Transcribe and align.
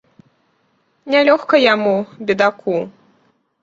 Не 1.13 1.21
лёгка 1.29 1.55
яму, 1.73 1.95
бедаку. 2.31 2.85